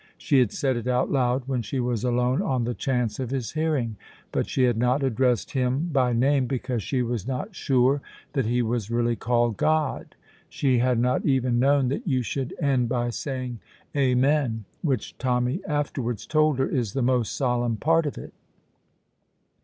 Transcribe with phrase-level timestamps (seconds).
[0.17, 3.51] She had said it out loud when she was alone on the chance of His
[3.51, 3.97] hearing,
[4.31, 8.01] but she had not addressed Him by name because she was not sure
[8.33, 10.15] that he was really called God.
[10.49, 13.59] She had not even known that you should end by saying
[13.95, 18.33] "Amen," which Tommy afterwards told her is the most solemn part of it.